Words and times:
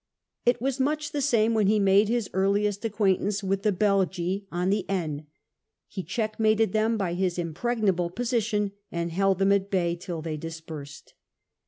It 0.47 0.59
was 0.59 0.79
much 0.79 1.11
the 1.11 1.21
same 1.21 1.53
when 1.53 1.67
he 1.67 1.77
made 1.79 2.07
his 2.09 2.27
earliest 2.33 2.83
acquaint 2.83 3.21
ance 3.21 3.43
with 3.43 3.61
the 3.61 3.71
Belgm 3.71 4.47
on 4.51 4.71
the 4.71 4.83
Aisne. 4.89 5.27
He 5.87 6.01
checkmated 6.01 6.73
them 6.73 6.97
by 6.97 7.13
his 7.13 7.37
impregnable 7.37 8.09
position, 8.09 8.71
and 8.91 9.11
held 9.11 9.37
them 9.37 9.51
at 9.51 9.69
bay 9.69 9.95
till 9.95 10.23
they 10.23 10.37
dispersed. 10.37 11.13